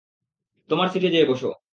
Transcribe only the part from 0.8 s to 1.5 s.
সিটে যেয়ে বসো।